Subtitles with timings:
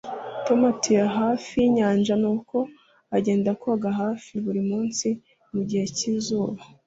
[0.45, 2.57] Tom atuye hafi yinyanja nuko
[3.17, 5.07] agenda koga hafi buri munsi
[5.53, 6.61] mugihe cyizuba